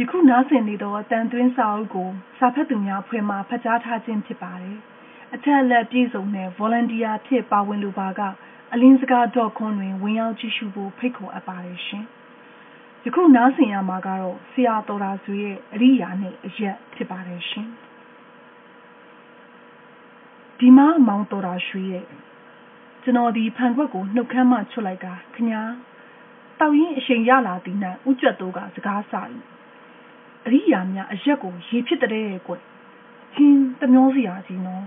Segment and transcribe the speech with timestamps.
[0.00, 4.76] ယခုနားဆင်နေသောတန်သွင်းစာအုပ်ကို စာဖတ်သူများအဖွဲ့မှဖတ်ကြားထားခြင်းဖြစ်ပါတယ်။
[5.34, 8.20] အထက်အလက်ပြည့်စုံတဲ့ volunteer ဖြစ်ပါဝင်လိုပါက
[8.72, 9.24] အလင်းစကား
[9.58, 12.04] .com တွင်ဝင်ရောက်ကြည့်ရှုဖို့ဖိတ်ခေါ်အပ်ပါတယ်ရှင်။
[13.04, 17.68] ယခုနားဆင်ရမှာကတော့ဆရာတော်တာဆွေရဲ့အရိယာနဲ့အရက်ဖြစ်ပါတယ်ရှင်။
[20.58, 22.06] ဒီမှာမောင်တော်တာရွှေရဲ့
[23.02, 25.60] ကျွန်တော်ဒီဖန်ခွက်ကိုနှုတ်ခမ်းမှချွတ်လိုက်ကခညာ
[26.58, 27.78] တောက်ရင်အချိန်ရလာသည်၌
[28.08, 29.14] ဥကြွတ်တို့ကစကားဆ၏
[30.46, 32.52] အရိယာများအရက်ကိုရေဖြစ်တဲ့ကွ
[33.34, 34.84] ဟင်းတမျောစရာကြီးနော်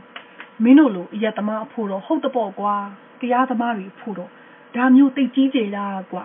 [0.64, 2.76] မင်းတို့လိုအရက်သမားအဖို့တော့ဟုတ်တော့ကွာ
[3.20, 4.30] တရားသမားတွေဖို့တော့
[4.76, 6.24] ဒါမျိုးတိတ်ကြီးကြလားကွာ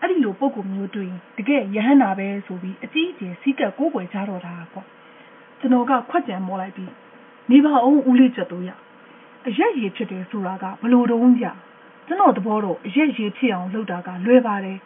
[0.00, 4.82] အဲ့ဒီလိုပုံကူမျိုးတွေ့ရင်တကယ်ယဟန္တာပဲဆိုပြီးအကြီးအကျယ်စီးကပ်ကိုးကွယ်ကြတော့တာကွာ
[5.58, 6.92] ကျွန်တော်ကခွက်ကြံမောလိုက်ပြီး
[7.50, 8.70] နေပါအောင်ဦးလေးချက်တို့ရ
[9.48, 11.46] အရက်ရည်ဖြစ်တယ်ဆိုတာကဘလို့တုံးကြ
[12.06, 14.78] ကျွန်တော်သဘောတော့အရက်ရည်ဖြစ်အောင်လုပ်တာကလွယ်ပါတယ်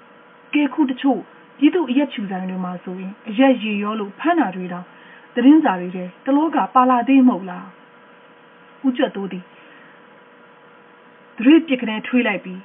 [0.55, 1.21] ကဲခုတချို့
[1.59, 4.85] ပြည်သူအရက်ချူဆိုင်တွေမှာဆိုရင်အရက်ရည်ရောလို့ဖမ်းတာတွေတော့
[5.35, 7.67] သတင်းစာတွေတဲ့တလောကပါလာသေးမဟုတ်လား
[8.87, 9.45] ဦးကျွတ်တိုးသည်
[11.37, 12.61] သူတို့ပြစ်ကနေထွေးလိုက်ပြီး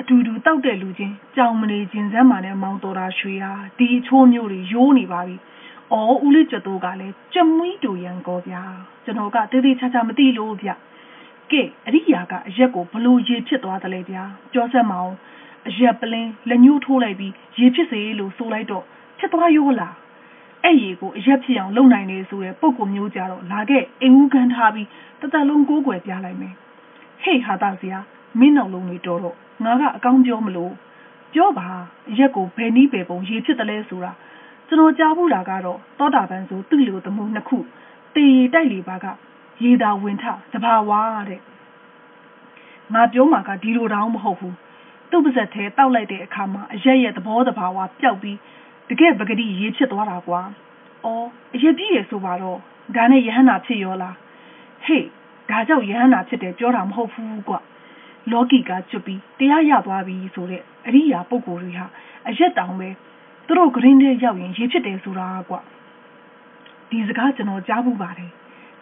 [0.00, 5.36] အတူတူတောက်တဲ့လူချင်းကြောင်မနေခြင်းစမ်းမာနဲ့မောင်းတော်တာရွှေဟာဒီအချိုးမျိုးတွေရိုးနေပါပြီ။
[5.92, 8.62] အော်ဦးလေးကျွတ်တိုးကလည်းကြမွီးတူရန်ကောဗျာ။
[9.04, 10.70] ကျွန်တော်ကတေးသေးချာချာမသိလို့ဗျ။
[11.50, 14.22] ကဲအရိယာကအရက်ကိုဘလို့ရေဖြစ်သွားသလဲဗျာ။
[14.52, 15.14] ပြောစမ်းမအောင်
[15.68, 18.84] အရက်ပလင်းလက်ညှိုးထိုးလိုက်ပြီးရေဖြစ်စေလို့ဆိုလိုက်တော့
[19.18, 19.94] ဖြစ်သွားရောလား။
[20.64, 24.88] အဲ့ရေကိုအရက်ဖြစ်အောင်လုပ်နိုင်နေဆိုတဲ့ပုံကူမျိုးကြတော့လာခဲ့အိမ်ဦးခန်းထားပြီး
[25.20, 26.54] တသက်လုံးကိုးကွယ်ပြလိုက်မယ်။
[27.22, 27.98] ဟေ့ဟာတာစရာ
[28.38, 30.72] မင်းနောက်လုံးတွေတော်တော့ငါကအကောင်းပြောမလို့
[31.34, 31.68] ပြောပါ
[32.18, 34.12] ရက်ကိုဘယ်နည်းပဲပုံရေဖြစ်တယ်လဲဆိုတာ
[34.68, 37.58] ကျွန်တော်ကြားဘူးတာကတော့သောတာပန်ဆိုသူ့လိုသမှုနှစ်ခု
[38.14, 39.06] တေရီတိုက်လေပါက
[39.62, 40.90] ရေသာဝင်ထတဘာဝ
[41.28, 41.40] တဲ့
[42.94, 44.54] ငါပြောမှာကဒီလိုတောင်မဟုတ်ဘူး
[45.10, 48.38] သူ့ပါဇက်ထဲတောက်လိုက်တဲ့အခါမှာအရက်ရဲ့သဘောတဘာဝပျောက်ပြီး
[48.90, 50.40] တကယ်ပဂတိရေဖြစ်သွားတာကွာ။
[51.04, 52.58] အော်အရက်ပြည့်ရဆိုပါတော့
[52.96, 54.14] ဒါနဲ့ယဟန္တာဖြစ်ရောလား။
[54.84, 55.04] ဟေ့
[55.50, 57.60] ဒါကြောင့်ယဟန္တာဖြစ်တယ်ပြောတာမဟုတ်ဘူးကွာ။
[58.32, 61.86] လောကီကကျွတ်ပြီးတရားရသွားပြီဆိုတဲ့အရိယာပုဂ္ဂိုလ်တွေဟာ
[62.28, 62.88] အရက်တောင်ပဲ
[63.46, 65.56] သူတို့ဂရင်းထဲရောက်ရင်ရေဖြစ်တယ်ဆိုတာကွ
[66.90, 68.30] ဒီစကားကျွန်တော်ကြားဘူးပါတယ်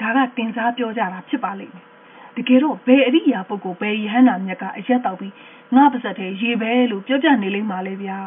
[0.00, 1.86] ဒါကတင်စားပြောကြတာဖြစ်ပါလိမ့်မယ်
[2.36, 5.34] တကယ်တော့ဘယ်အရိယာပုဂ္ဂိုလ်ဘယ်ယဟန္တာမြတ်ကအရက်တောက်ပြီး
[5.74, 8.18] ငါပါစက်ထဲရေပဲလို့ပြောပြနေလိမ့်ပါလေဗျာ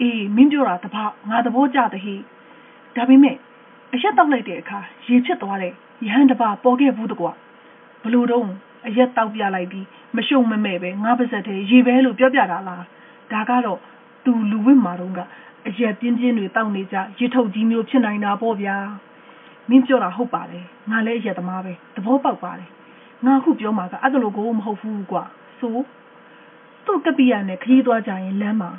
[0.00, 0.96] အေးမင်းပြောတာတပ
[1.28, 2.16] ငါသဘောကျတဲ့ဟိ
[2.96, 3.36] ဒါပေမဲ့
[3.94, 5.72] အရက်တောက်လိုက်တဲ့အခါရေဖြစ်သွားတဲ့
[6.06, 7.26] ယဟန်တပပေါ်ခဲ့ဘူးတကွ
[8.02, 8.46] ဘလို့တော့
[8.86, 12.84] အရက်တောက်ပြလိုက်ပြီးမရှုံမမဲ့ပဲငါပါစက်တည်းရေပဲလို့ပြောပြတာလား
[13.32, 13.80] ဒါကတော့
[14.24, 15.20] သူလူဝစ်မာတော့က
[15.68, 18.76] အရက်ပြင်းပြင်းတွေတောက်နေကြရေထုတ်ကြီးမျိုးဖြစ်နိုင်တာပေါ့ဗျာ
[19.68, 22.68] မင်းပြောတာဟုတ်ပါတယ်ငါလည်းအရက်သမားပဲသဘောပေါက်ပါတယ်
[23.26, 25.24] ငါခုပြောမှာကအဲ့ဒါလိုကိုမဟုတ်ဘူးကွာ
[25.58, 25.76] ဆို
[26.86, 28.70] သူ့ကပိယနဲ့ခရီးသွားကြရင်လမ်းမှာ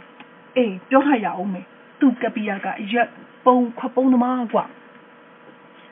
[0.56, 1.66] အေးပြောထားရအောင်မယ်
[2.00, 3.08] သူ့ကပိယကအရက်
[3.46, 4.66] ပုံခွပုံသမားကွာ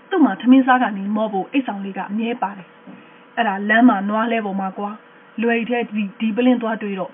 [0.10, 2.68] သူ့မှာသမင်းစားကနေမောဖို့အိတ်ဆောင်လေးကအမြဲပါတယ်
[3.36, 4.92] အဲ့ဒါလမ်းမှာနွားလဲပေါ်မှာကွာ
[5.42, 7.12] လွယ်ထဲဒီဒီပလင်းသွားတွေ့တော့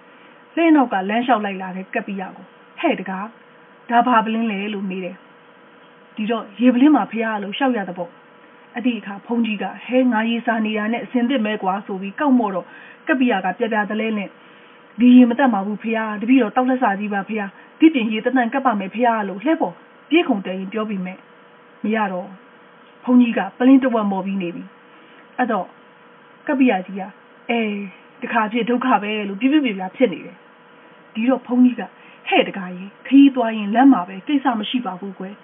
[0.55, 2.45] လှင်းနောက်ကလမ်းလျှောက်လိုက်လာတဲ့ကပ်ပိယကို
[2.81, 3.27] ဟဲ့တကား
[3.89, 5.17] ဒါဘာပလင်းလဲလို့မေးတယ်
[6.15, 8.11] ဒီတော့ရေပလင်းမှာဖះလို့ရှောက်ရတဲ့ပေါ့
[8.75, 12.65] အဲ့ဒီအခါဖုန်ကြီးကဟဲငါရေးစားနေတာနဲ့အစင်သစ်မဲကွာဆိုပြီးကောက်မော့တော့
[13.07, 14.29] ကပ်ပိယကပြပြတလဲနဲ့
[14.99, 17.41] ဒီရေမတက်ပါဘူးဖះတပည့်တော့တောက်လက်စာကြီးပါဖះ
[17.79, 19.75] ဒီပြင်ရေတနန်ကပ်ပါမယ်ဖះလို့လှဲပေါ်
[20.09, 21.17] ပြေးခုံတယ်ရင်ပြောပြီးမဲ့
[21.83, 22.29] မရတော့
[23.03, 24.63] ဖုန်ကြီးကပလင်းတဝက်မော်ပြီးနေပြီ
[25.37, 25.67] အဲ့တော့
[26.47, 27.03] ကပ္ပိယကြီးက
[27.49, 27.59] အဲ
[28.21, 30.37] တခါဖြစ်ဒုက္ခပဲလို့ပြပြပြပြဖြစ်နေတယ်
[31.13, 31.81] ဒီတော့ဘုန်းကြီးက
[32.29, 35.35] ဟဲ့တကားကြီးခရီးသွားရင်လမ်းမှာပဲကိစ္စမရှိပါဘူးကွယ်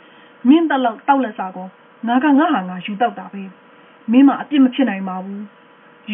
[0.50, 1.68] မင်းတက်လောက်တောက်လက်စာကော
[2.08, 3.42] ငါကငါဟာငါယူတောက်တာပဲ
[4.12, 5.44] မင်းမအပြစ်မဖြစ်နိုင်ပါဘူး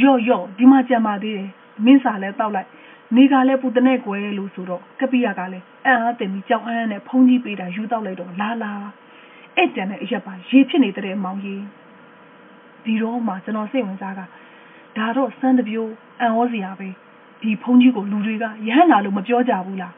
[0.02, 1.50] ရော့ရော့ဒီမှာကြံပါသေးတယ်
[1.86, 2.69] မင်းစာလဲတောက်လိုက်
[3.16, 8.74] နေကလည်းပူတနဲ့ကွယ်လို့ဆိုတော့ကပိယကလည်းအံ့အားတင်ပြီးကြောက်အန်းနဲ့ဖုန်းကြီးပေးတာယူတောက်လိုက်တော့လာလာ
[9.56, 11.62] အဲ့တန်တဲ့အရက်ပါရေဖြစ်နေတဲ့မောင်ကြီး
[12.86, 14.22] ဒီတော့မှကျွန်တော်စိတ်ဝင်စားက
[14.97, 15.91] ဒါတော့စမ်းတပြိုး
[16.22, 16.88] အံ့ဩစရာပဲ
[17.41, 19.94] ဒီဖုန်းကြီးကိုလူတွေကရဟန္တာလို့မပြောကြဘူးလား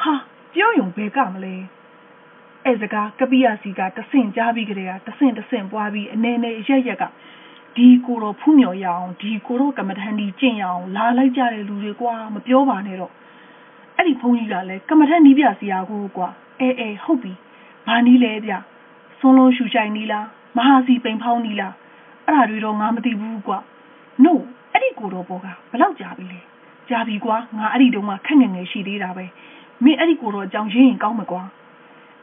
[0.00, 0.12] ဟာ
[0.54, 1.54] ပြောရုံဘယ်ကမလဲ
[2.66, 7.04] အဲစကားကပိယစီကတဆင့်ကြားပြီးကြတဲ့ကတဆင့်တဆင့်ပွားပြီးအနေနဲ့ရက်ရက်က
[7.76, 13.12] ဒီကိုတော့ဖူးမြော်ရအောင်ဒီကိုတော့ကမ္မထန်ဒီကျင့်ရအောင်လာလိုက်ကြတဲ့လူတွေကွာမပြောပါနဲ့တော့
[13.96, 16.28] အဲ့ဒီဖုန်းကြီးကလည်းကမ္မထန်နီးပြစီယာကိုကွာ
[16.60, 17.32] အဲအဲဟုတ်ပြီ
[17.86, 18.52] ဘာနီးလဲဗျ
[19.18, 20.26] စွန်းလုံးရှူချိုင်နီးလား
[20.56, 21.74] မဟာစီပိန်ဖောင်းနီးလား
[22.26, 23.58] အဲ့ဒါတွေတော့ငါမသိဘူးကွာ
[24.24, 24.32] no
[24.72, 26.40] အဲ့ဒီကိုတော်ဘောကဘလောက်ကြာပြီလဲ
[26.88, 29.24] ကြာပြီကွာငါအဲ့ဒီတုန်းကခက်ငယ်ငယ်ရှိသေးတာပဲ
[29.84, 31.42] မင်းအဲ့ဒီကိုတော်အကြောင်းရင်းရင်ကောင်းမကွာ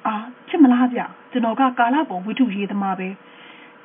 [0.07, 0.15] အာ
[0.47, 1.01] ချစ်မလားဗျ
[1.31, 3.07] ကျွန်တော်ကကာလပုံဝိထုရေးသမားပဲ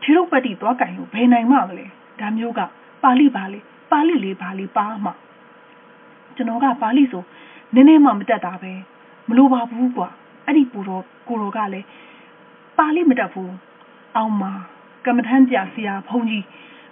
[0.02, 1.86] ထေရုပ်ပတ္တိသွားကင်ကိုဘယ်နိုင်မှမလဲ
[2.20, 2.60] ဒါမျိုးက
[3.02, 3.58] ပါဠိပါဠိ
[3.90, 5.12] ပါဠိလေးပါဠိပါမှ
[6.36, 7.22] ကျွန်တော်ကပါဠိဆို
[7.74, 8.72] နည်းနည်းမှမတက်တာပဲ
[9.28, 10.08] မလိုပါဘူးကွာ
[10.46, 11.86] အဲ့ဒီပူတော်ကိုတော်ကလည်း
[12.78, 13.52] ပါဠိမတတ်ဘူး
[14.16, 14.44] အောင်မ
[15.04, 16.44] ကမ္မထမ်းပြဆရာဘုန်းကြီး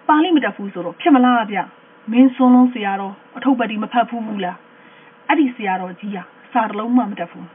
[0.09, 1.59] ပါဠိမတတ်ဘူးဆိုတော့ဖြစ်မလားဗျ
[2.13, 4.59] မင်းစွန်းလုံးဆရာတော်အထုပ်ပတ်ဒီမဖတ်ဘူးဘူးလား
[5.29, 6.19] အဲ့ဒီဆရာတော်ကြီးက
[6.53, 7.47] စာတလုံးမှမတတ်ဘူး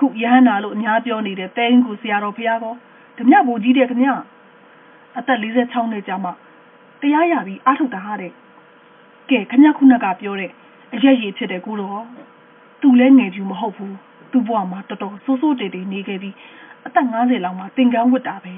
[0.00, 2.74] အခုရဟန္တာလို့အများပြောနေတဲ့တဲရင်ကူဆရာတော်ဖရာကော
[3.16, 4.02] ဓမြဘူကြီးတဲ့ခမ
[5.18, 6.30] အသက်46နှစ်ကြာမှ
[7.00, 8.32] တရားရပြီးအားထုတ်တာဟာတဲ့
[9.30, 10.50] ကဲခမခုနကပြောတဲ့
[10.94, 12.02] အရက်ရည်ဖြစ်တဲ့ကိုတော့
[12.80, 13.96] သူလဲငယ်ပြူမဟုတ်ဘူး
[14.32, 16.34] သူ့ဘဝမှာတော်တော်ဆိုးဆိုးတေတေနေခဲ့ပြီး
[16.86, 18.54] အသက်50လောက်မှာသင်္ကန်းဝတ်တာပဲ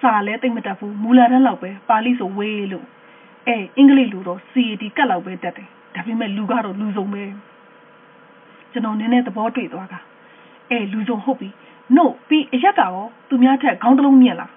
[0.00, 2.86] စာလဲတိတ်မတတ်ဘူးမူလာတန်းလောက်ပဲပါဠိဆိုဝေးလို့
[3.46, 7.24] အဲအင်္ဂလိပ်လိုတော့ CAD ကတ်လောက်ပဲတက်တယ်ဒါပေမဲ့လူကတော့လူဆုံးပဲ
[8.72, 10.00] ကျွန်တော်နည်းနည်းသဘောတွေ့သွားတာ
[10.70, 11.48] အဲလူဆုံးဟုတ်ပြီ
[11.96, 14.52] နို့ပြီးအရက်ကရောသူများထက်ခေါင်းတလုံးမြင့်လား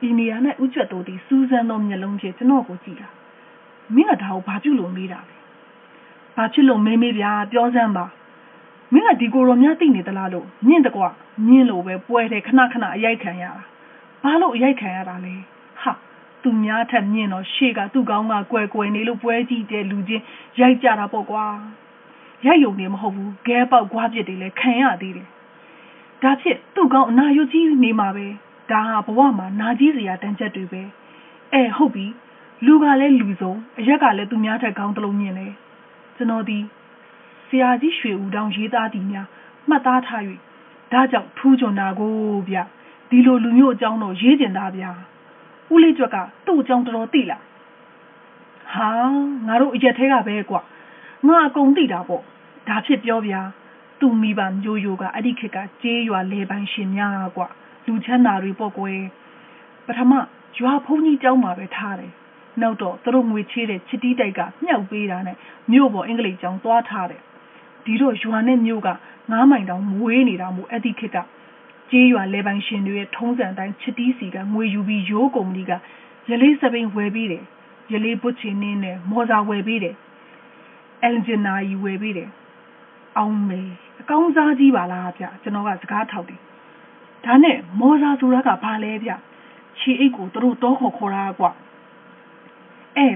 [0.00, 3.08] ဒီနေရာနဲ့ဥကျွတ်တို့ဒီစူးစမ်းသောမျက်လုံးဖြင့်ကျွန်တော်ကိုကြည့်တာ
[3.94, 5.36] မင်းကဒါကိုဘာပြုလို့မေးတာလဲ
[6.36, 8.04] ဘာဖြစ်လို့မေးမေးဗျာပြောစမ်းပါ
[8.92, 11.02] မင်းကဒီကိုရောများသိနေသလားလို့မြင့်တကွ
[11.46, 13.62] မြင့်လို့ပဲပွဲတယ်ခဏခဏအရိုက်ခံရတာ
[14.22, 15.34] ဘာလို့အရိုက်ခံရတာလဲ
[15.82, 15.92] ဟာ
[16.42, 20.24] သူများထက်မြင့်တော့ရှေ့ကသူ့ကောင်းကကွယ်ကွယ်နေလို့ပွဲကြည့်တဲ့လူချင်း
[20.60, 21.44] ရိုက်ကြတာပေါ့ကွာ
[22.46, 25.28] ရိုက်ယုံနေမဟုတ်ဘူးဂဲပေါက်ကွာပြစ်တွေလည်းခံရသေးတယ်
[26.22, 28.26] ဒါဖြစ်သူ့ကောင်းအနာရွကြီးနေမှာပဲ
[28.70, 30.82] ဒါဟာဘဝမှာနာကြီးစရာတန်ချက်တွေပဲ
[31.52, 32.06] အဲဟုတ်ပြီ
[32.66, 35.52] လူကလည်းလူဆုံးအရက်ကလည်းသူများထက်ကောင်းတလုံးမြင်တယ်
[36.16, 36.58] ကျွန်တော်ဒီ
[37.48, 39.26] ဆရာကြီးရွှေဦးတောင်ရေးသားသည်များ
[39.68, 40.22] မှတ်သားထား၍
[40.92, 42.12] ဒါကြောင့်ထူးချွန်တာကို
[42.48, 42.58] ဗျ
[43.10, 44.84] ဒီလိုလူမျိုးအကြောင်းတော့ရေးကျင်သားဗျ
[45.72, 46.16] ဦးလေးကျွက်က
[46.46, 47.42] သူ့အကြောင်းတော်တော်သိလား
[48.74, 48.90] ဟာ
[49.46, 50.56] ငါတို့အရက်သေးကပဲကွ
[51.28, 52.22] ငါအကုန်သိတာပေါ့
[52.68, 53.40] ဒါဖြစ်ပြောဗျာ
[54.00, 57.42] သူ့မိဘမျိုးရိုးကအဲ့ဒီခေတ်ကကြေးရွာလေပိုင်းရှင်များကွ
[57.86, 59.00] လူချမ်းသာတွေပေါ့ကွယ်
[59.86, 60.12] ပထမ
[60.58, 62.12] ရွာဖုန်းကြီးကျောင်းမှာပဲထားတယ်
[62.60, 65.36] နောက်တော့သူတို့ငွေချေးတဲ့ချစ်တီးတိုက်ကမြှောက်ပေးတာနဲ့
[65.72, 67.20] မြို့ပေါ်အင်္ဂလိပ်ကျောင်းသွားထားတယ်
[67.84, 68.90] ဒီတော့ရွာနဲ့မြို့က
[69.20, 71.18] 9မိုင်တောင်မွေးနေတာမို့အဲ့ဒီခေတ်က
[71.90, 75.72] ကြေးရွာလေပိုင်ရှင်တွေရဲ့ထုံးစံတိုင်းချစ်တီးစီကငွေယူပြီးရိုးကုမ္ပဏီက
[76.30, 77.44] ရလေးစပိန်ဝယ်ပြီးတယ်
[77.92, 79.94] ရလေးပုတ်ချင်နေနဲ့မော်စာဝယ်ပြီးတယ်
[81.02, 82.30] အန်ဂျင်နာကြီးဝယ်ပြီးတယ်
[83.18, 83.60] အောင်မေ
[84.00, 86.40] အကောင်းစားကြီးပါလားဗျကျွန်တော်ကစကားထောက်တယ်
[87.24, 89.10] ဒါနဲ့မော်စာဆိုတာကဘာလဲဗျ
[89.78, 91.46] ခြေအိတ်ကိုသူတို့တောခေါ်ခေါ်တာကွ
[92.96, 93.08] အဲ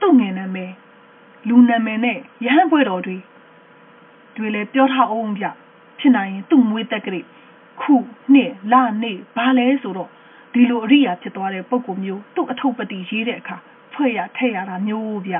[0.00, 0.72] သူ့ငယ်နာမည်
[1.48, 3.16] လူနာမည်နဲ့ရဟန်းပွဲတော်တွေ
[4.36, 5.46] တွေလည်းပြောထားအောင်ဗျ
[5.98, 7.26] ဖြစ်နိုင်ရင်သူ့မွေးတက်ကလေး
[7.80, 7.94] ခု
[8.32, 10.10] နှစ်လနေ့ဘာလဲဆိုတော့
[10.52, 13.56] ဒီလိုအရိယာဖြစ်သွားတဲ့ပုံကိုမျိုးသူ့အထုပ်ပတိရေးတဲ့အခါ
[13.92, 15.36] ဖွဲ့ရထည့်ရတာမျိုးဗျ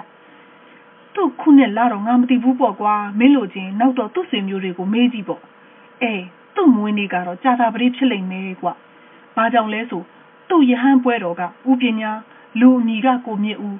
[1.20, 5.42] သူ့ခုနှစ်လာတော့ငါမသိဘူးပေါ့ကွာမင်းလိုချင်းနောက်တော့သူ့ဆွေမျိုးတွေကိုမေးကြည့်ပေါ့
[6.02, 6.24] အေး
[6.54, 8.68] သူ့မွေးနေ့ကတော့ကြာတာပတိဖြစ်လိမ့်မယ်ကွ
[9.36, 10.02] ဘာကြောင့်လဲဆို
[10.48, 12.10] သူ့ယဟန်ပွဲတော်ကဥပညာ
[12.60, 13.78] လူအမိကကိုမြင့်ဦး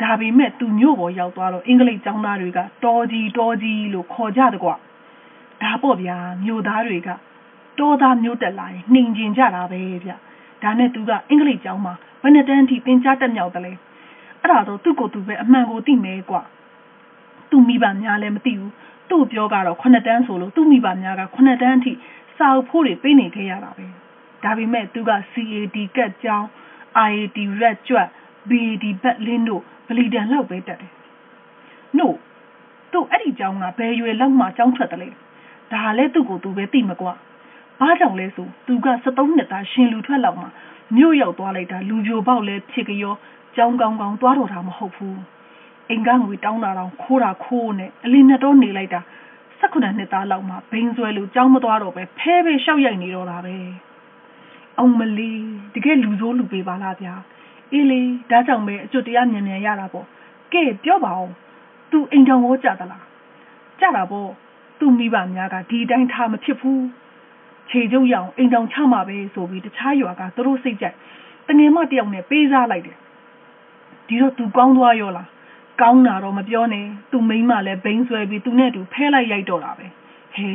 [0.00, 4.70] ဒါပေမဲ့သူမြို့ပေါ်ရောက်သွားတော့အင်္ဂလိပ်ကျောင်းသားတွေကတော်ကြီးတော်ကြီးလို့ခေါ်ကြတကွ
[5.62, 7.08] ဒါပေါ့ဗျာမြို့သားတွေက
[7.78, 10.10] တော်သားမျိုးတက်လာရင်နှိမ်ကျင်ကြတာပဲဗျ
[10.62, 13.72] ဒါနဲ့သူကအင်္ဂလိပ်ကျောင်းမှာဘယ်နှစ်တန်းအထိသင်ကြားတက်မြောက်တယ်လဲ
[14.42, 16.36] အဲ့ဒါတော့သူ့ကိုယ်သူပဲအမှန်ကိုသိမယ်ကွ
[17.50, 18.72] သူ့မိဘများလည်းမသိဘူး
[19.10, 21.92] သူ့ပြောကတော့ခုနှစ်တန်းဆိုလို့သူ့မိဘများကခုနှစ်တန်းအထိ
[22.38, 23.86] စာအုပ်ဖို့တွေပေးနေခဲ့ရတာပဲ
[24.44, 26.46] ဒါပေမဲ့သူက CAD ကတ်ကျောင်း
[27.08, 28.08] IAT ရက်ကြွက်
[28.50, 30.92] BAD ဘက်လင်းတို့ဗလီတန်လောက်ပဲတက်တယ်။
[31.98, 32.14] နို့
[32.92, 35.08] သူအဲ့ဒီကျောင်းကဘယ်ရွယ်လောက်မှကျောင်းထွက်တယ်လေ။
[35.72, 37.12] ဒါလည်းသူ့ကိုယ်သူပဲသိမကွာ။
[37.80, 40.46] ဘာကြောင့်လဲဆိုသူက73နှစ်သားရှင်လူထွက်လောက်မှ
[40.96, 43.14] မြို့ရောက်သွားလိုက်တာလူပြိုပေါက်လဲဖြစ်ကြော
[43.56, 45.16] ကျောင်းကောင်းကောင်းသွားတော့တာမဟုတ်ဘူး။
[45.90, 49.00] အိမ်ကငွေတောင်းတာတော့ခိုးတာခိုးနဲ့အလင်းနဲ့တော့နေလိုက်တာ
[49.60, 53.56] 18နှစ်သားလောက်မှဘိန်းဆွဲလို့ကြောင်းမသွားတော့ပဲဖဲပဲရှောက်ရိုက်နေတော့တာပဲ။
[54.78, 55.32] အောင်မလီ
[55.74, 57.14] တကယ်လူဆိုးလူပေးပါလားဗျာ
[57.72, 58.00] အေးလေ
[58.30, 60.06] ဒါကြောင့်ပဲအကျွတ်တရားမြန်မြန်ရတာပေါ့
[60.52, 61.30] ကဲပြောပါဦး
[61.90, 63.04] သူအိမ်တော်ကိုကြသလား
[63.80, 64.30] ကြတာပေါ့
[64.78, 66.84] သူမိဘများကဒီတိုင်းထားမဖြစ်ဘူး
[67.70, 70.96] ခြေကျုပ်ရအောင်အိမ်တော်ချမှာပဲဆိုပြီးတခြားရွာကသူတို့စိတ်ကြိုက်
[71.48, 72.96] တငယ်မတယောက်နဲ့ပေးစားလိုက်တယ်
[74.08, 75.26] ဒီတော့သူကောင်းသွားရောလား
[75.80, 79.86] ကောင်းတာတော့မပြောနဲ့သူမိန်းမလည်းဘိန်းဆွဲပြီးသူနဲ့တူဖဲလိုက်ရိုက်တော့တာပဲ
[80.34, 80.50] ဟဲ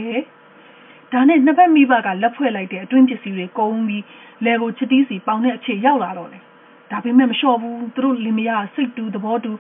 [1.12, 4.04] ဒါနဲ့နှစ်ဖက်မိဘကလက်ဖွဲ့လိုက်တဲ့အတွင်းပစ္စည်းတွေကုန်းပြီး
[4.46, 6.44] လဲကိုချစ်တီးစီပေါင်တဲ့အခြေရောက်လာတော့တယ်
[6.92, 9.52] ဒါပေမဲ့မလျှော့ဘူးသူတို့လင်မယားစိတ်တူသဘောတူ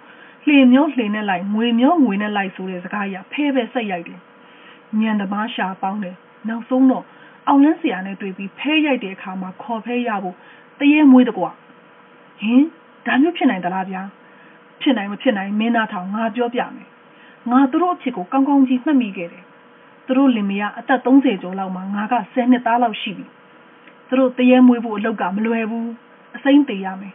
[0.47, 4.19] လှေမျောလှေနဲ့လိုက်ငွေမျောငွေနဲ့လိုက်ဆိုတဲ့စကားကြီးဖဲပဲစိတ်ရိုက်တယ်
[4.99, 6.15] ညံသမားရှာပေါင်းတယ်
[6.49, 7.05] နောက်ဆုံးတော့
[7.47, 10.35] အောင်လန်းဆရာနဲ့တွေ့ပြီးဖဲရိုက်တဲ့အခါမှာခေါ်ဖဲရဖို့
[10.79, 11.45] တရေမွေးတကွ
[12.41, 12.63] ဟင်
[13.05, 14.01] ဒါမျိုးဖြစ်နိုင်သလားဗျာ
[14.83, 16.87] ဖြစ်နိုင်မဖြစ်နိုင်မင်းသားထောင်ငါပြောပြမယ်
[17.51, 19.43] ငါတို့အဖြစ်ကိုကောင်းကောင်းကြီးမှတ်မိခဲ့တယ်
[20.05, 23.25] သူတို့လင်မယားအသက်30ကျော်လောက်မှာငါက10နှစ်သားလောက်ရှိပြီ
[24.07, 25.89] သူတို့တရေမွေးဖို့အလုပ်ကမလွယ်ဘူး
[26.35, 27.13] အစိမ့်သေးရမယ်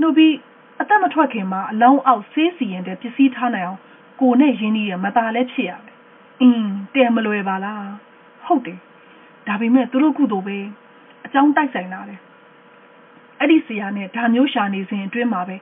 [0.00, 0.34] နှုတ်ပြီး
[0.80, 3.80] အသက်မထွက်ခင်မှာအလောင်းအောက်ဆေးစီရင်တဲ့ပစ္စည်းထားနိုင်အောင်
[4.20, 5.96] ကိုနဲ့ရင်းနှီးရမသားလဲဖြစ်ရမယ်
[6.40, 7.88] အင်းတဲမလွယ်ပါလား
[8.44, 8.78] ဟုတ်တယ်
[9.46, 10.58] ဒါပေမဲ့သူတို့ကုသိုလ်ပဲ
[11.24, 12.20] အကြောင်းတိုက်ဆိုင်လာတယ်
[13.40, 15.56] အဲ့ဒီဆရာနဲ့ဒါမျိုးရှာနေစဉ်အတွင်းမှာပဲ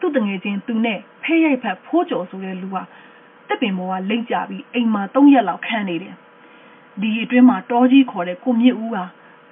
[0.00, 2.76] သူ့တငယ်ချင်းသူနဲ့ဖဲရိုက်ဖက်ဖိုးကျော်ဆိုတဲ့လူက
[3.48, 6.14] တက်ပင်ပေါ်ကလိမ့်ကြပြီးအိမ်မှာ၃ရက်လောက်ခန်းနေတယ်
[7.00, 8.98] ဒီအတွင်းမှာတောကြီးခေါ်တဲ့ကိုမြင့်ဦးက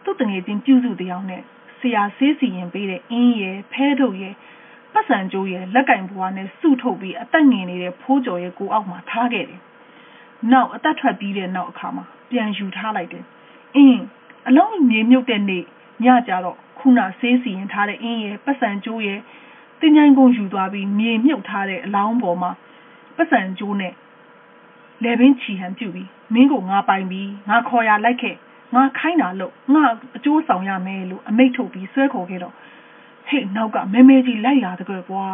[0.05, 1.43] သူ့တငယ်ချင်းပြုစုတရားနဲ့
[1.79, 4.35] ဆရာဆေးစီရင်ပေးတဲ့အင်းရယ်ဖဲထုတ်ရယ်
[4.93, 9.61] ပတ်စံကြိုးရယ်လက်ကင်ဘွားနဲ့စုထုတ်ပြီးအသက်ငင်နေတဲ့ဖိုးကျော်ရဲ့ကိုအောက်မှာထားခဲ့တယ်။
[10.53, 13.25] နောက်အသက်ထွက်ပြီးတဲ့နောက်အခါမှာပြန်ယူထားလိုက်တယ်။
[13.77, 14.03] အင်း
[14.49, 15.65] အလုံးမြေမြုပ်တဲ့နေ့
[16.05, 19.21] ညကြတော့ခုနဆေးစီရင်ထားတဲ့အင်းရယ်ပတ်စံကြိုးရယ်
[19.81, 22.51] တင်ချိုင်းကုန်းယူသွားပြီးမြေမြုပ်ထားတဲ့အလောင်းပေါ်မှာ
[23.17, 23.95] ပတ်စံကြိုးနဲ့
[25.05, 28.37] လေပင်ချီဟန်ပြုတ်ပြီးမင်းကိုငါပိုင်ပြီးငါခေါ်ရလိုက်ခဲ့
[28.75, 29.85] ငါခိုင်းတာလို့ငါ
[30.17, 32.55] အကျိုးဆောင်ရမယ်လို့အမိတ်ထုတ်ပြီးဆွဲခေါ်ခဲ့တော့
[33.29, 35.27] ဟေ့နောက်ကမဲမဲကြီးလိုက်လာတကွယ်ကွာ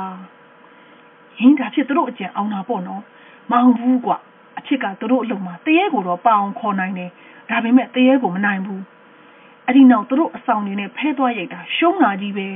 [1.39, 3.03] ဟင်းဒါဖြစ်သူတို့အကြံအောင်တာပေါ့နော်
[3.51, 4.17] မအောင်ဘူးကွာ
[4.59, 7.11] အချစ်ကသူတို့အလုံးမှာတရေကိုတော့ပအောင်ခေါ်နိုင်တယ်
[7.51, 8.83] ဒါပေမဲ့တရေကိုမနိုင်ဘူး
[9.67, 12.49] အဲ့ဒီနောက်သူတို့အဆောင်တွေနဲ့ဖဲသွားရိုက်တာရှုံးလာကြီးပဲ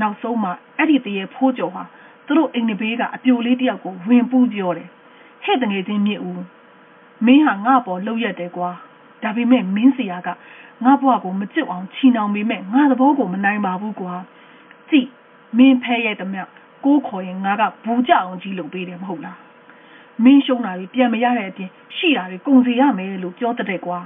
[0.00, 1.82] နောက်ဆုံးမှအဲ့ဒီတရေဖိုးကြော်ဟာ
[2.26, 4.88] သူတို့အိမ်နဘေးကအပြိုလေးတယောက်ကိုဝင်ပူးပြောတယ်
[5.44, 6.44] ဟဲ့တငယ်ချင်းမြစ်ဦး
[7.26, 8.70] မင်းဟာငါ့ပေါ်လှုပ်ရက်တယ်ကွာ
[9.22, 10.28] ဒါပေမဲ့မင်းစရာက
[10.84, 14.14] ငါ့ဘဝကိုမကြွအောင်ချီနှောင်ပေမဲ့ငါသဘောကိုမနိုင်ပါဘူးကွာ
[14.90, 15.08] ကြည့်
[15.58, 16.48] မင်းဖဲရဲ့တမက်
[16.84, 19.38] ကိုခေါ်ရင်ငါကဘူးကြအောင်ကြီးလုပ်ပေးတယ်မဟုတ်လား
[20.24, 23.98] မင်းရှုံးတာတွေပြန်မရတဲ့အပြင်ရှိတာတွေကုန်စီရမယ်လို့ပြောတဲ့ကွာ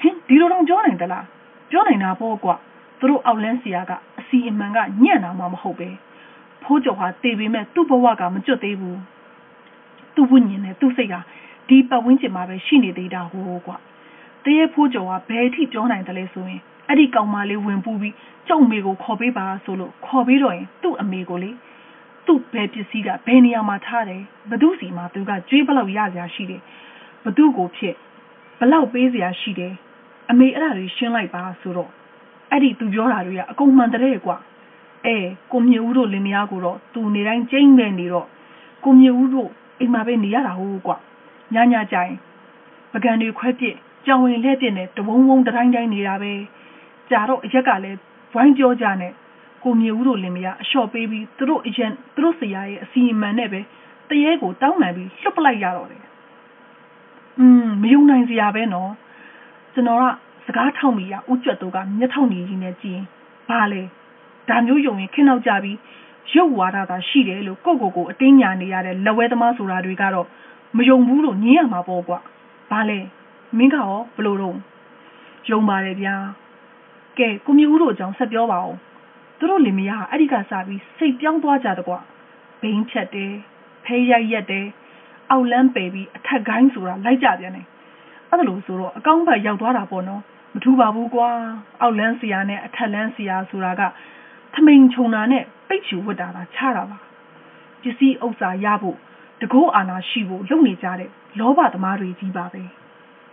[0.00, 1.26] ဟင်ဒီလိုတော့ပြောနိုင်သလား
[1.70, 2.54] ပြောနိုင်တာပေါ့ကွာ
[2.98, 5.88] သူတို့အောက်လန်းစီယာကအ စီအမံကညံ့တာမှမဟုတ်ပဲ
[6.62, 8.98] ဖိုးကျော်ဟာတေပေမဲ့သူ့ဘဝကမကျွတ်သေးဘူး
[10.14, 11.20] သူ့ဝိညာဉ်နဲ့သူ့စိတ်ဟာ
[11.68, 13.76] ဒီပတ်ဝန်းကျင်မှာပဲရှိနေသေးတာဟိုကွာ
[14.44, 18.14] တရေဖိုးကျော်ကဘယ်အထိပြောနိုင်တယ်လဲဆိုရင်အဲ့ဒီကောင်မလေးဝင်ပူးပြီး
[18.48, 21.50] ကျုံမေကိုခေါ်ပေးပါဆိုလို့ခေါ်ပြီးတော့ရင်သူ့အမေကိုလေ
[22.26, 26.60] သူ့ဘယ်ပစ္စည်းကဘယ်နေရာမှာထားတယ်ဘသူစီမှာသူကကြွေးဘလောက်ရစရာရှိတယ်
[27.24, 27.94] ဘသူကိုဖြစ်
[28.60, 29.72] ဘလောက်ပေးစရာရှိတယ်
[30.30, 31.90] အမေအဲ့ဒါတွေရှင်းလိုက်ပါဆိုတော့
[32.50, 34.36] အဲ့ဒီသူပြောတာတွေကအကုန်မှန်တဲ့ကွာ
[35.06, 35.16] အဲ
[35.52, 38.26] ကိုမြဦးတို့လင်မယားကိုတော့သူနေတိုင်းကျိမ့်ပဲနေတော့
[38.84, 39.48] ကိုမြဦးတို့
[39.80, 40.96] အိမ်မှာပဲနေရတာဟုတ်ကွာ
[41.54, 42.16] ညညကြရင်
[42.92, 43.74] ပကံတွေခွဲပစ်
[44.06, 46.32] ကြောင်ဝင်လှဲ့ပြစ်နဲ့တဝုံဝုံတိုင်းတိုင်းနေတာပဲ
[47.10, 47.98] ကြာတော့အရက်ကလည်း
[48.34, 49.12] ဝိုင်းကြောကြနဲ့
[49.64, 53.60] ကိုမြေဦးတို့လင်မယားအလျှော့ပေးပြီးသူတို့အရင်သူတို့ဆရာရဲ့အစီအမံနဲ့ပဲ
[54.08, 56.02] တရေကိုတောင်းပန်ပြီးလှုပ်ပလိုက်ရတော့တယ်
[57.38, 58.90] อืมမယုံနိုင်စရာပဲနော်
[59.74, 60.04] ကျွန်တော်က
[60.46, 62.98] စကားထောက်မိရဥကျွတ်တို့ကမျက်ထောက်နေကြီးနဲ့ကြည်
[63.48, 63.82] ဘာလဲ
[64.48, 65.78] ဒါမျိုးယုံရင်ခင်းနောက်ကြပြီး
[66.34, 70.26] ရုပ်ဝါဒသာရှိတယ်လို့ကိုကိုကိုအတင်းညာနေရတဲ့လက်ဝဲသမားဆိုတာတွေကတော့
[70.76, 72.18] မယုံဘူးလို့ညင်းရမှာပေါ့ကွာ
[72.70, 72.98] ဘာလဲ
[73.58, 74.56] မင်းကရောဘလို့တော့
[75.50, 76.14] ယုံပါတယ်ဗျာ
[77.18, 78.74] ကဲကိုမျိုးဦးတို့အကြောင်းဆက်ပြောပါဦး
[79.38, 81.94] သူတို့လင်မယားအဲ့ဒီကစပြီးစိတ်ပြောင်းသွားကြတကွ
[82.60, 83.32] ဘိန်းဖြတ်တယ်
[83.84, 84.66] ဖဲရိုက်ရက်တယ်
[85.30, 87.66] အောက်လန်းပယ်ပြီးအထက်ကိုင်းဆိုတာလိုက်ကြပြန်တယ်
[88.30, 90.22] အဲ့ဒါလို့ဆိုတော့အကောင့်ဘက်ရောက်သွားတာပေါ့နော်
[90.54, 91.28] မထူပါဘူးကွာ
[91.80, 93.82] အောက်လန်းစီယာနဲ့အထက်လန်းစီယာဆိုတာက
[94.54, 96.98] ထမိန်ခြုံတာနဲ့ပိတ်ချူဝတ်တာပါချတာပါ
[97.82, 98.96] ပစ္စည်းဥစ္စာရဖို့
[99.40, 102.62] တကောအာနာရှိဖို့လုပ်နေကြတဲ့လောဘသမားတွေကြီးပါပဲ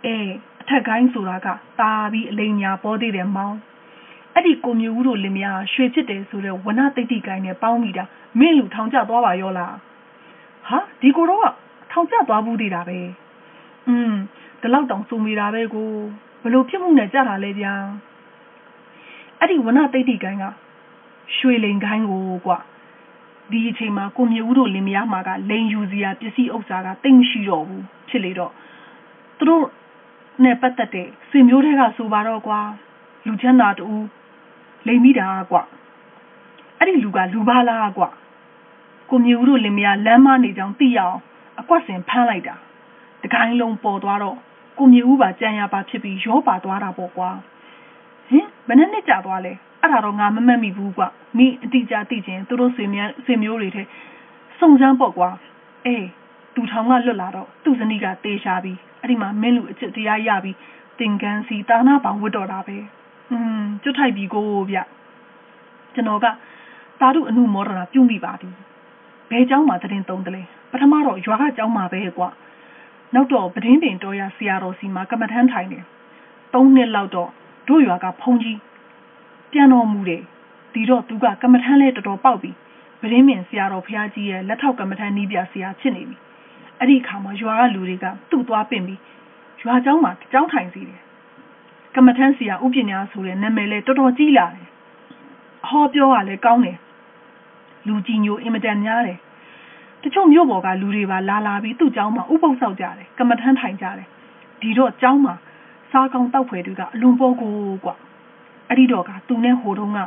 [0.04, 0.16] အဲ
[0.60, 1.48] အထက်ကိုင်းဆိုတာက
[1.80, 3.58] တာပြီးအလိမ်ညာပေါ်သေးတယ်မောင်း
[4.34, 8.04] အဲ့ဒီကိုမျိုးဦးတို့လင်မယားရွှေချစ်တယ်ဆိုတဲ့ဝနသိတိကိုင်းနဲ့ပေါင်းမိတာ
[8.38, 9.74] မင်းလူထောင်ကျသွားပါရောလား
[10.68, 11.52] ဟာဒီကိုတော့
[11.92, 12.98] ထောင်ကျသွားဘူးသေးတာပဲ
[13.88, 14.12] อืม
[14.60, 15.88] ဒီလောက်တောင်စုံမိတာပဲကို
[16.42, 17.74] ဘလို့ဖြစ်မှုနဲ့ကြတာလဲဗျာ
[19.38, 20.44] အဲ့ဒီဝနသိတိကိုင်းက
[21.36, 22.58] ရွှေလိန်ကိုင်းကိုကွာ
[23.50, 28.52] ဒီအချိန်မှာကိုမြေဦးတို့လင်မယားမှာကလိန်ယူစရာပစ္စည်းဥစ္စာကတိတ်မရှိတော့ဘူးဖြစ်လေတော့
[29.38, 29.64] သူတို့
[30.44, 32.60] နဲ့ပတ်သက်တဲ့ဆွေမျိုးတွေကဆိုပါတော့ကွာ
[33.26, 33.86] လူချမ်းသာတူ
[34.86, 35.62] လိမ်မိတာကွာ
[36.78, 38.08] အဲ့ဒီလူကလူပါလားကွာ
[39.10, 41.18] ကိုမြေဦးတို့လင်မယားလမ်းမနေကြောင်သိရအောင်
[41.60, 42.67] အကွက်စင်ဖမ်းလိုက်တာတ
[43.33, 44.37] ကိုင်းလုံးပေါ်သွားတော့
[44.77, 47.29] ကိုမြေဦးပါကြံရပါဖြစ်ပြီးရောပါသွားတာပေါ့ကွာ
[48.29, 51.03] ဟင်ဘယ်နဲ့နှစ်ကြာသွားလဲအဲ့ဒါတော့ငါမမှတ်မိဘူးကွ
[51.37, 53.83] မိအတိအကျသိချင်းသူတို့ဆွေမျိုးဆွေမျိုးတွေထဲ
[54.59, 55.29] စုံစမ်းပေါ့ကွာ
[55.85, 56.05] အေး
[56.55, 60.57] သူထောင်ကလွတ်လာတော့သူ့ဇနီးကတေးရှာပြီးအဲ့ဒီမှာမင်းလူအချစ်တရားရပြီး
[60.99, 62.77] သင်္ကန်းစီတာနာပေါင်ဝတ်တော်တာပဲ
[63.31, 64.77] อืมကျွတ်ထိုက်ပြီကိုဗျ
[65.93, 66.25] ကျွန်တော်က
[66.99, 68.53] သာဓုအမှုမောဒနာပြုံးမိပါသည်
[69.29, 72.29] ဘဲเจ้าမှာတရင်သုံးတယ်လေပထမတော့ရွာကเจ้าမှာပဲကွာ
[73.13, 75.83] နောက်တော့ပဒင်းပင်တော်ရဆရာတော်စီမှာကမ္မထမ်းထိုင်တယ်
[76.53, 77.29] သုံးနှစ်လောက်တော့
[77.67, 78.59] တို့ရွာကဖုန်ကြီး
[79.51, 80.23] ပြန်တော်မူတယ်
[80.73, 82.51] ဒီတော့သူကကမ္မထမ်းလဲတော်တော်ပေါက်ပြီ
[83.01, 86.17] ပဒင်းပင်ဆရာတော်ဖះကြီးရဲ့လက်ထောက်ကမ္မထမ်းနီးပြဆရာဖြစ်နေပြီ
[86.79, 88.99] အဲ့ဒီအခါမှာရွာကလူတွေကသူ့သွားပင့်ပြီး
[89.61, 91.01] ရွာเจ้าမှာကြောင်းထိုင်စီတယ်
[91.95, 94.67] ကမ္မထမ်းဆရာဥပညာဆိုတဲ့နာမည်လဲတော်တော်ကြီးလာတယ်
[95.67, 96.77] ဟောပြောကလည်းကောင်းတယ်
[97.87, 99.19] လူကြီးညိုအင်မတန်များတယ်
[100.02, 104.06] တချို့မြို့ပေါ်ကလူတွေပါလာလာပြီးသူ့ကျောင်းမှာဥပုပ်ဆောက်ကြတယ်ကမ္မထမ်းထိုင်ကြတယ်
[104.60, 105.34] ဒီတော့ကျောင်းမှာ
[105.90, 107.94] စားကောင်းတောက်ဖွယ်တွေကအလွန်ပေါ်ကိုကွာ
[108.68, 110.00] အဲ့ဒီတော့ကသူနဲ့ဟိုတုန်းက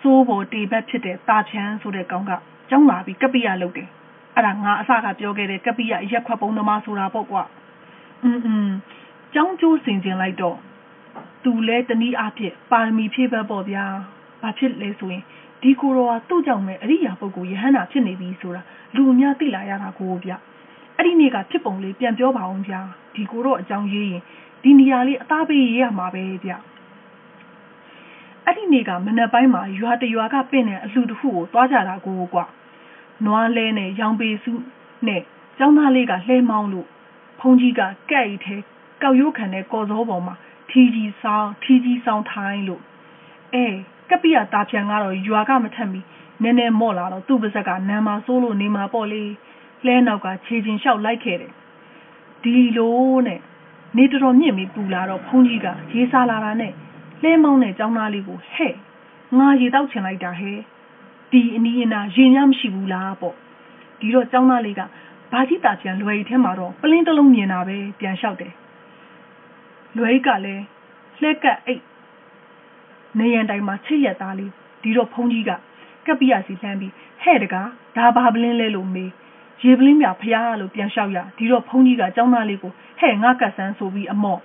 [0.00, 2.32] စိုးပေါ်တေဘက်ဖြစ်တဲ့တာချန်ဆိုတဲ့ကောင်က
[2.70, 3.88] ကျောင်းလာပြီးကပိယလုပ်တယ်
[4.34, 7.42] အဲ့ဒါငါအစကပြောခဲ့တဲ့ကပိယရက်ခွက်ပုံသမားဆိုတာပေါ့ကွာ
[8.22, 8.74] အင်းအင်း
[9.34, 10.56] ကျောင်းကျိုးစင်ကျင်လိုက်တော့
[11.44, 13.84] သူလဲတနည်းအားဖြင့်ပါရမီဖြည့်ဘက်ပေါ့ဗျာ
[14.42, 15.22] ဘာဖြစ်လဲဆိုရင်
[15.62, 18.62] ဒီကိုရောကသူ့ကြောင့်ပဲအရိယာပုဂ္ဂိုလ်ယဟန္တာဖြစ်နေပြီဆိုတာ
[18.94, 20.32] လူအများသိလာရတာကိုဗျ
[20.96, 22.80] အဲ့ဒီနေ့ကဖြစ်ပုံလေးပြန်ပြောပါအောင်ဗျာ
[23.14, 24.22] ဒီကိုတော့အကြောင်းရေးရင်
[24.62, 26.52] ဒီနေရာလေးအသားပေးရေးရမှာပဲဗျ
[28.44, 32.44] အဲ့ဒီနေ့ကမနက်ပိုင်းမှာရွာတရွာကပင့်တဲ့အလှူတစ်ခုကိုသွားကြတာကိုကွာ
[33.24, 34.52] နွားလဲနဲ့ရောင်ပေစု
[35.06, 35.22] နဲ့
[35.58, 36.88] ကျောင်းသားလေးကလှဲမောင်းလို့
[37.40, 38.56] ဖုန်ကြီးကကဲ့ရီထဲ
[39.02, 40.34] ကောက်ရိုးခံတဲ့ကော်စောပေါ်မှာ
[40.70, 42.82] ထီကြီးဆောင်ထီကြီးဆောင်ထိုင်းလို့
[43.54, 43.66] အဲ
[44.10, 46.00] ကပိယတာပြန်ကတော့ရွာကမထက်မီ
[46.42, 49.22] နည်းနည်းမော့လာတော့သူ့ပါဇက်ကနမ်းမဆိုးလို့နေမှာပေါ့လေ
[49.86, 51.52] လဲနောက်ကခြေချင်းလျှောက်လိုက်ခဲ့တယ်
[52.42, 53.40] ဒီလိုနဲ့
[53.96, 56.72] နေတော်တော်မြင့်ပြီးပူလာတော့ဖုန်ကြီးကရေးစားလာတာနဲ့
[57.22, 58.74] လဲမောင်းတဲ့ចောင်းသားလေးကိုဟဲ့
[59.38, 60.58] ငါရေတောက်ချင်လိုက်တာဟဲ့
[61.32, 63.34] ဒီအနီးအနားရင်များမရှိဘူးလားပေါ့
[64.00, 64.80] ဒီတော့ចောင်းသားလေးက
[65.32, 68.52] ဘာကြီးတာပြန်လွယ်ရီထဲမှာတော့ပလင်းတစ်လုံးမြင်တာပဲပြန်လျှောက်တယ်
[69.96, 70.64] လွယ်ရီကလည်း
[71.20, 71.82] လှက်ကပ်အိတ်
[73.18, 74.52] နေရန်တိုင်းမှာချစ်ရက်သားလေး
[74.82, 75.50] ဒီတော့ဖုန်းကြီးက
[76.06, 79.10] ကပ်ပြရစီလှမ်းပြီးဟဲ့တကားဒါဘာပလင်းလဲလို့မေး
[79.62, 84.40] ရေပလင်းပြဖျားလို့ပြန်လျှောက်ရဒီတော့ဖုန်းကြီးကចောင်းသားလေးကိုဟဲ့ငါကတ်ဆန်းဆိုပြီးအမော့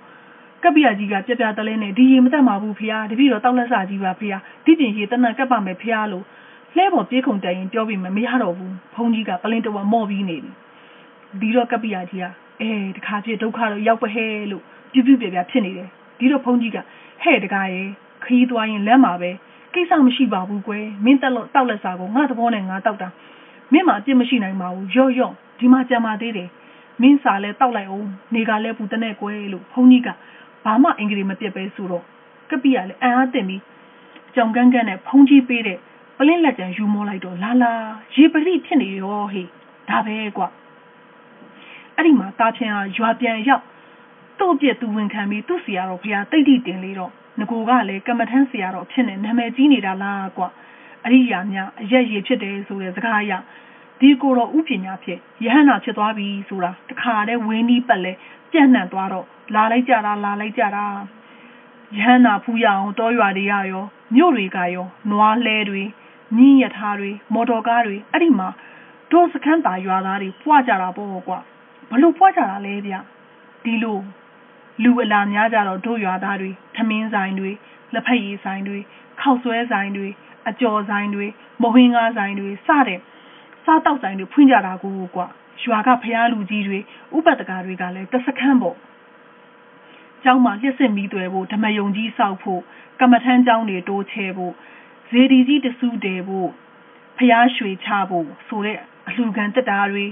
[0.62, 6.24] ကပ်ပြရကြီးကပြပြတလဲနဲ့ဒီရေမတက်မှာဘူးဖျားတပည့်တော့တောက်လက်စာကြီးပါဖျားဒီပြင်ရေတနက်ကပ်ပါမယ်ဖျားလို့
[6.76, 10.50] လှဲပေါ်ပြေးခုန်တိုင်ရင်ပြောပြီးမမရတော့ဘူးဖုန်းကြီးကပလင်းတဝမော့ပြီးနေပြီ
[11.40, 12.24] ဒီတော့ကပ်ပြရကြီးက
[12.60, 16.78] အဲတခါပြည့်ဒုက္ခတော့ရောက်ပဲဟဲလို့ပြပြပြပြဖြစ်နေတယ်ဒီတော့ဖုန်းကြီးက
[17.22, 17.88] ဟဲ့တကားရဲ့
[18.26, 19.30] ခီးသွားရင်လက်မှာပဲ
[19.74, 23.08] ကိစ္စမရှိပါဘူးကွယ်မင်းတက်လို့တောက်လက်စာကိုငါသဘောနဲ့ငါတောက်တာ
[23.72, 26.48] မင်းမှာအပြစ်မရှိနိုင်ပါဘူးရော့ရော့ဒီမှာကြံပါသေးတယ်
[27.02, 30.08] မင်းစာလဲတောက်လိုက်အောင်နေကလည်းပူတဲ့နဲ့ကွယ်လို့ဖုန်းကြီးက
[30.64, 32.04] ဘာမှအင်္ဂလိပ်မပြတ်ပဲဆိုတော့
[32.50, 33.62] ကပိကလည်းအံ့အားသင့်ပြီး
[34.34, 35.78] ကြောင်ကန်းကန်းနဲ့ဖုန်းကြီးပေးတဲ့
[36.18, 37.72] ပလင်းလက်ကြံယူမောလိုက်တော့လာလာ
[38.14, 39.48] ရေပရိဖြစ်နေရောဟေး
[39.88, 40.42] ဒါပဲကွ
[41.94, 43.64] အဲ့ဒီမှာတာချင်ဟာရွာပြန်ရောက်
[44.38, 50.44] သူ့အပြစ်သူဝန်ခံပြီးသူ့စီရတော့ဖះတိတ်တိတင်လေးတော့ငကိုကလည်းကမ္မထမ်းဆရာတော်ဖြစ်နေနာမည်ကြီးနေတာလားကွ
[51.04, 53.32] အရိယာများအရက်ရည်ဖြစ်တယ်ဆိုတဲ့စကားအရ
[54.00, 58.12] ဒီကိုတော့ဥပညာဖြစ်ယဟန္တာဖြစ်သွားပြီဆိုတာတခါတည်းဝင်းနီးပတ်လဲ
[58.50, 60.84] ပြန့်နှံ့သွားတော့လာလိုက်ကြတာလာလိုက်ကြတာ
[61.96, 65.82] ယဟန္တာဖူးရအောင်တောရွာတွေကရောမြို့တွေကရောနွားလဲတွေ
[66.36, 68.48] မြင်းရထားတွေမော်တော်ကားတွေအဲ့ဒီမှာ
[69.10, 71.38] ဒေါ်စခန်းတာရွာသားတွေပွားကြတာပေါ့ကွာ
[71.90, 72.94] ဘလို့ပွားကြတာလဲဗျ
[73.64, 73.98] ဒီလို
[74.82, 77.50] လူအလာများကြတော့တို့ရွာသားတွေထမင်းဆိုင်တွေ
[77.92, 78.78] လက်ဖက်ရည်ဆိုင်တွေ
[79.20, 80.08] ခောက်ဆွဲဆိုင်တွေ
[80.48, 81.26] အကျော်ဆိုင်တွေ
[81.62, 83.00] မဟင်းကားဆိုင်တွေစတဲ့
[83.64, 85.26] စားတောက်ဆိုင်တွေဖွင့်ကြတာကိုကွာ
[85.62, 86.78] ရွာကဖျားလူကြီးတွေ
[87.16, 88.76] ဥပဒကတွေကလည်းတစခန်းပေါ့
[90.22, 92.62] ကျောင်းမှာလျှက်စစ်မီးသွဲဖို့ဓမယုံကြီးစောက်ဖို့
[93.00, 94.52] ကမ္မထမ်းကျောင်းတွေတိုးချဲဖို့
[95.08, 96.48] ဇေဒီကြီးတစုတဲဖို့
[97.18, 100.04] ဖျားရွှေချဖို့ဆိုတဲ့အလှခံတက်တာတွေ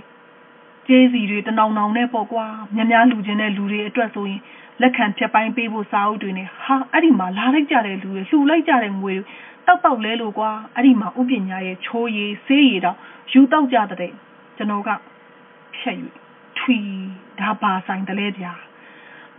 [0.87, 4.41] ကျေးစီတွေတနောင်နောင်နဲ့ပေါ့ကွာများများလူချင်းတဲ့လူတွေအတွက်ဆိုရင်
[4.81, 9.15] လက်ခံဖြတ်ပိုင်းပေးဖို့စာအုပ်တွေနဲ့ဟာအဲ့ဒီမှာလာလိုက်ကြတဲ့လူတွေလှူလိုက်ကြတဲ့ငွေ
[9.67, 12.97] တောက်တောက်လဲလို့ကွာအဲ့ဒီမှာဥပညာရဲ့ချိုးရည်ဆေးရည်တော့
[13.33, 14.13] ယူတောက်ကြတဲ့
[14.57, 14.91] ကျွန်တော်က
[15.79, 16.07] ဖြက်ယူ
[16.59, 16.79] ထွီ
[17.41, 18.53] ဒါပါဆိုင်တယ်လေဗျာ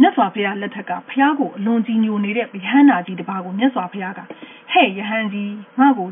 [0.02, 4.20] မြတ်စွာဘုရားလက်ထက်ကဘုရားကိုအလွန်ကြီးညိုနေတဲ့ယဟန္တာကြီးတစ်ပါးကိုမြတ်စွာဘုရားက
[4.72, 6.08] ဟဲ့ယဟန်ကြီးငါ့ကို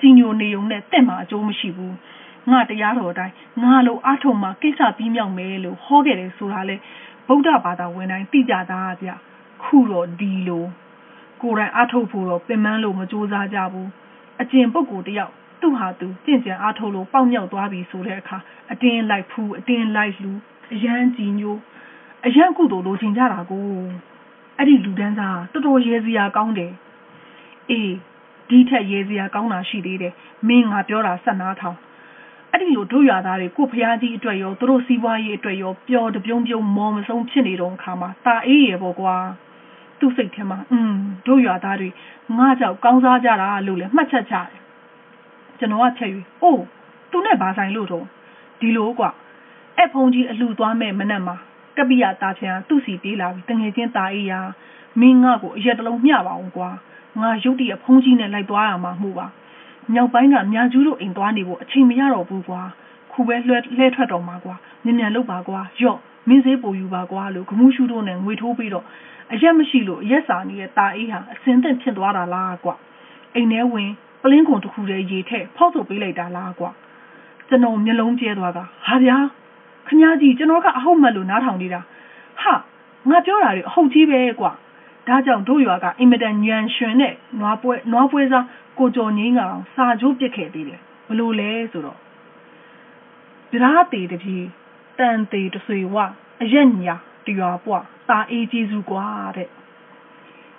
[0.00, 1.94] ကြီးညိုနေုံနဲ့တင့်မှာအကျိုးမရှိဘူး
[2.50, 6.76] ငါတရားတော်အတိုင်းငါလိုအားထုတ်မှကိစ္စပြီးမြောက်မယ်လို့ဟောခဲ့တယ်ဆိုတာလေ
[7.28, 9.10] ဗုဒ္ဓဘာသာဝင်တိုင်းသိကြတာဗျ
[9.62, 10.64] ခုတော့ဒီလို
[11.40, 13.88] ကိုယ်တိုင်အားထုတ်ဖို့တော့ပင်ပန်းလို့မကြိုးစားကြဘူး
[14.40, 18.36] အကျင့်ပုဂ္ဂိုလ်တယောက်သူ့ဟာသူကြင်ကြံအားထုတ်လို့ပေါက်မြောက်သွားပြီဆိုတဲ့အခါ
[18.72, 20.32] အတင်းလိုက်ဖူးအတင်းလိုက်လူ
[20.74, 21.56] အရန်ကြည်ညို
[22.26, 23.66] အရန်ကုသိုလ်လိုချင်ကြတာကို
[24.56, 26.72] အဲ့ဒီလူတန်းစားတော်တော်ရဲစရာကောင်းတယ်
[27.70, 27.92] အေး
[28.48, 30.14] ဒီထက်ရဲစရာကောင်းတာရှိသေးတယ်
[30.48, 31.76] မင်းငါပြောတာဆက်နာထောင်
[32.51, 39.15] အဲ့ဒီလိုတို့ရွာသားတွေကိုဖျားကြီးအတွက်ရောသူတို့စီးပွားရေးအတွက်ရောပျော်တပြုံးပြုံးမော်မဆုံးဖြစ်နေတော့အခါမှာตาအေးရပေါ့ကွာ
[39.99, 40.93] သူ့စိတ်ထဲမှာอืม
[41.25, 41.89] တို့ရွာသားတွေ
[42.37, 44.47] ငါကြောက်ကောင်းစားကြတာလို့လည်းမှတ်ချက်ချတယ်
[45.59, 46.63] ကျွန်တော်ကချက်ယူအိုး
[47.11, 48.05] သူနဲ့ဘာဆိုင်လို့တော့
[48.59, 49.09] ဒီလိုကွာ
[49.77, 51.35] အဲ့ဖုန်ကြီးအလှသွားမဲ့မနက်မှာ
[51.77, 54.39] ကပိယတာချန်သူ့စီပြေးလာပြီးတငယ်ချင်းตาအေးရာ
[54.99, 56.69] မင်းငါ့ကိုအရက်တလုံးမျှပါအောင်ကွာ
[57.21, 59.27] ငါရုတ်တရက်ဖုန်ကြီးနဲ့လိုက်သွားရမှာမှုပါ
[59.94, 62.62] မြောက်ပိုင်းကမြာကျူးတို့အိမ်သွားနေဖို့အချိန်မရတော့ဘူးကွာ
[63.12, 65.98] ခုပဲလွှဲလှဲထွက်တော့မှာကွာမြန်မြန်လုပ်ပါကွာရော့
[66.28, 68.84] မင်းစေးပူယူပါကွာလို့ဂမှုရှုတို့နဲ့ငွေထိုးပြီးတော့
[69.32, 72.74] အရက်မရှိလို့အရက်စာနေတဲ့ตาအေးဟာအစင်သင့်ဖြစ်သွားတာလားကွာ
[73.34, 73.90] အိမ်ထဲဝင်
[74.22, 76.70] ပလင်းကုန်တစ်ခုတည်းရေထက်ဖောက်ထုတ်ပေးလိုက်တာလားကွာ
[77.48, 79.16] ကျွန်တော်မျက်လုံးကျဲသွားတာဟာဗျာ
[79.86, 81.80] ခမားကြီးကျွန်တော်ကအဟုတ်မှတ်လို့နားထောင်နေတာ
[82.42, 82.54] ဟာ
[83.08, 84.50] ငါပြောတာတွေအဟုတ်ကြီးပဲကွာ
[85.08, 88.44] ဒါကြောင့်တို့ရွာကအင်မတန်ညံရွှင်တဲ့နွားပွဲနွားပွဲစား
[88.79, 91.99] ကိုကျော်ငင်းကောင်စာချိုးပစ်ခဲ့သေးတယ်ဘလို့လဲဆိုတော့
[93.51, 94.37] ပြားသေးတပြေ
[94.99, 95.95] တန်သေးတဆွေဝ
[96.41, 99.05] အရက်ညာတရွာပွားตาအေးကျေးဇူးကွာ
[99.37, 99.49] တဲ့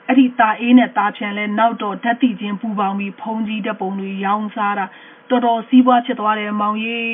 [0.06, 4.86] အဲ့ဒီตาအေးနဲ့ตาဖြန်လဲနောက်တော့ဓာတ်တိချင်းပူပေါင်းပြီးဖုံးကြီးတဲ့ပုံတွေရောင်းစားတာ
[5.28, 7.06] တော်တော်စီးပွားဖြစ်သွားတယ်မောင်ကြီး